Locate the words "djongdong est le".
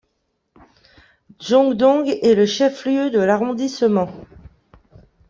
1.37-2.47